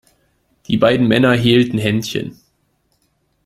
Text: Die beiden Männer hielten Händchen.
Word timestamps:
Die 0.65 0.77
beiden 0.77 1.07
Männer 1.07 1.33
hielten 1.33 1.77
Händchen. 1.77 2.35